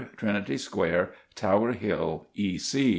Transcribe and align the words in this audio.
TRINITY 0.17 0.57
SQUARE, 0.57 1.11
TOWER 1.35 1.73
HILL, 1.73 2.25
E. 2.33 2.57